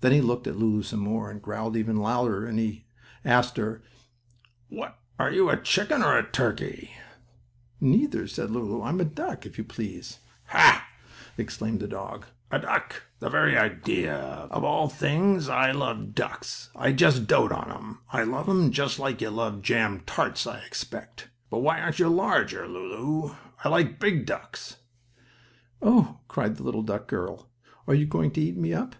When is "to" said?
28.32-28.40